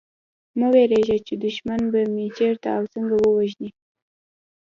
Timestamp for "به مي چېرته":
1.91-2.67